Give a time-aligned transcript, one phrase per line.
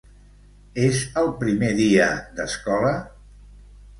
[0.85, 2.07] És el primer dia
[2.39, 2.97] d'escola?